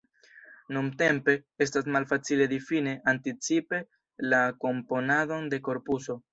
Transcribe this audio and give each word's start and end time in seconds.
Nuntempe, 0.77 1.35
estas 1.65 1.89
malfacile 1.97 2.49
difini 2.55 2.95
anticipe 3.15 3.83
la 4.35 4.43
komponadon 4.67 5.51
de 5.57 5.65
korpuso. 5.71 6.23